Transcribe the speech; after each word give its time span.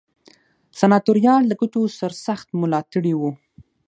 سناتوریال 0.79 1.43
د 1.47 1.53
ګټو 1.61 1.81
سرسخت 1.99 2.47
ملاتړي 2.61 3.13
وو. 3.17 3.31